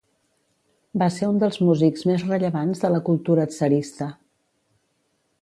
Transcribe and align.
Va 1.01 1.09
ser 1.17 1.29
un 1.33 1.37
dels 1.43 1.59
músics 1.67 2.07
més 2.13 2.25
rellevants 2.31 2.81
de 2.87 2.91
la 2.95 3.03
cultura 3.11 3.47
tsarista. 3.53 4.09